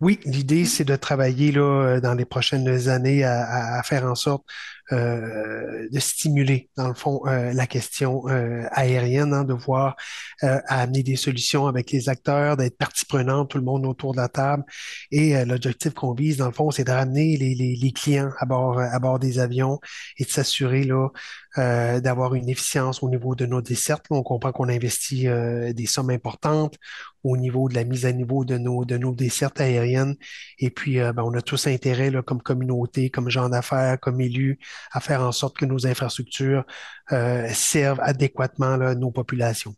Oui, 0.01 0.21
l'idée, 0.25 0.65
c'est 0.65 0.85
de 0.85 0.97
travailler 0.97 1.53
là, 1.53 1.61
euh, 1.61 2.01
dans 2.01 2.15
les 2.15 2.25
prochaines 2.25 2.89
années 2.89 3.25
à, 3.25 3.83
faire 3.85 4.05
en 4.05 4.15
sorte 4.15 4.45
de 4.90 5.99
stimuler, 5.99 6.71
dans 6.76 6.88
le 6.88 6.95
fond, 6.95 7.21
euh, 7.26 7.52
la 7.52 7.66
question 7.66 8.25
aérienne, 8.71 9.35
hein, 9.35 9.45
de 9.45 9.54
voir 9.54 9.97
amener 10.40 11.02
des 11.02 11.16
solutions 11.16 11.66
avec 11.66 11.90
les 11.90 12.09
acteurs, 12.09 12.57
d'être 12.57 12.78
partie 12.78 13.04
prenante, 13.04 13.50
tout 13.50 13.59
le 13.59 13.64
monde 13.64 13.87
autour 13.87 14.12
de 14.12 14.18
la 14.18 14.28
table. 14.28 14.64
Et 15.11 15.45
l'objectif 15.45 15.95
qu'on 15.95 16.14
vise, 16.14 16.38
dans 16.38 16.47
le 16.47 16.52
fond, 16.52 16.71
c'est 16.71 16.85
de 16.85 16.92
ramener 16.92 17.37
les, 17.37 17.54
les, 17.54 17.92
clients 17.92 18.30
à 18.38 18.47
bord, 18.47 18.78
à 18.80 18.99
bord 18.99 19.18
des 19.18 19.38
avions 19.38 19.78
et 20.18 20.25
de 20.25 20.30
s'assurer 20.30 20.85
là 20.85 21.09
d'avoir 21.57 22.35
une 22.35 22.49
efficience 22.49 23.02
au 23.02 23.11
niveau 23.11 23.35
de 23.35 23.45
nos 23.45 23.61
dessertes. 23.61 24.07
On 24.11 24.23
comprend 24.23 24.52
qu'on 24.52 24.68
investit 24.68 25.26
des 25.75 25.87
sommes 25.87 26.11
importantes 26.11 26.76
au 27.25 27.37
niveau 27.37 27.68
de 27.68 27.75
la 27.75 27.85
mise 27.85 28.07
à 28.07 28.12
niveau 28.12 28.45
de 28.45 28.59
nos, 28.59 28.85
de 28.85 28.97
nos 28.97 29.12
dessertes 29.12 29.61
aériennes. 29.61 30.14
Et 30.59 30.71
puis, 30.71 30.99
ben, 30.99 31.23
on 31.25 31.35
a 31.35 31.42
tous 31.42 31.66
intérêt, 31.66 32.11
là, 32.11 32.23
comme 32.23 32.42
communauté, 32.42 33.11
comme 33.11 33.28
gens 33.28 33.49
d'affaires, 33.49 33.99
comme 33.99 34.21
élus, 34.21 34.59
à 34.92 35.00
faire 35.00 35.23
en 35.23 35.32
sorte 35.32 35.56
que 35.56 35.64
nos 35.64 35.87
infrastructures 35.87 36.64
euh, 37.12 37.49
servent 37.52 38.00
adéquatement 38.02 38.76
nos 38.94 39.11
populations. 39.11 39.75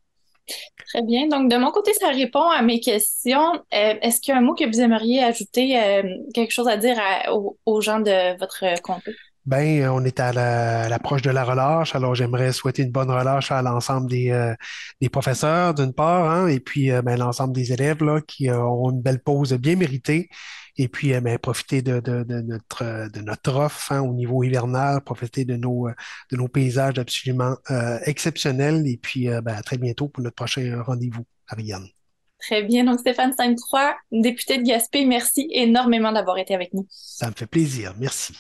Très 0.89 1.03
bien. 1.03 1.29
Donc, 1.29 1.51
de 1.51 1.57
mon 1.57 1.71
côté, 1.71 1.93
ça 1.95 2.09
répond 2.09 2.49
à 2.49 2.63
mes 2.63 2.81
questions. 2.81 3.55
Euh, 3.73 3.95
est-ce 4.03 4.21
qu'il 4.21 4.33
y 4.33 4.37
a 4.37 4.39
un 4.39 4.43
mot 4.43 4.55
que 4.55 4.67
vous 4.67 4.81
aimeriez 4.81 5.23
ajouter, 5.23 5.81
euh, 5.81 6.03
quelque 6.35 6.51
chose 6.51 6.67
à 6.67 6.77
dire 6.77 6.97
aux, 7.29 7.81
gens 7.81 8.01
de 8.01 8.37
votre 8.39 8.81
comté? 8.83 9.15
Ben, 9.47 9.89
on 9.89 10.05
est 10.05 10.21
à 10.21 10.33
l'approche 10.89 11.23
de 11.23 11.31
la 11.31 11.45
relâche, 11.45 11.95
alors 11.95 12.15
j'aimerais 12.15 12.53
souhaiter 12.53 12.83
une 12.83 12.91
bonne 12.91 13.11
relâche 13.11 13.51
à 13.51 13.63
l'ensemble 13.63 14.11
des, 14.11 14.55
des 15.01 15.09
professeurs, 15.09 15.75
d'une 15.75 15.95
part, 15.95 16.31
hein, 16.31 16.49
et 16.49 16.61
puis 16.61 16.91
ben, 17.03 17.17
l'ensemble 17.19 17.55
des 17.55 17.73
élèves 17.73 18.03
là, 18.03 18.21
qui 18.21 18.51
auront 18.51 18.91
une 18.91 19.01
belle 19.01 19.21
pause 19.21 19.55
bien 19.55 19.77
méritée 19.77 20.29
et 20.81 20.89
puis 20.89 21.13
euh, 21.13 21.21
ben, 21.21 21.39
profiter 21.39 21.83
de, 21.83 22.01
notre, 22.41 23.11
de 23.11 23.21
notre 23.21 23.55
offre 23.55 23.93
hein, 23.93 24.01
au 24.01 24.15
niveau 24.15 24.43
hivernal, 24.43 25.03
profiter 25.03 25.45
de 25.45 25.55
nos, 25.55 25.89
de 26.31 26.37
nos 26.37 26.49
paysages 26.49 26.99
absolument 26.99 27.55
euh, 27.71 27.99
exceptionnels. 28.07 28.87
Et 28.87 28.97
puis 28.97 29.29
euh, 29.29 29.43
ben, 29.43 29.55
à 29.55 29.63
très 29.63 29.77
bientôt 29.77 30.09
pour 30.09 30.25
notre 30.25 30.37
prochain 30.37 30.83
rendez-vous, 30.83 31.27
Ariane. 31.49 31.87
Très 32.39 32.63
bien. 32.63 32.85
Donc, 32.85 33.01
Stéphane 33.01 33.35
Sainte-Croix, 33.35 33.95
député 34.11 34.57
de 34.57 34.63
Gaspé, 34.63 35.05
merci 35.05 35.47
énormément 35.53 36.11
d'avoir 36.11 36.39
été 36.39 36.55
avec 36.55 36.73
nous. 36.73 36.87
Ça 36.89 37.29
me 37.29 37.35
fait 37.35 37.47
plaisir. 37.47 37.93
Merci. 37.99 38.35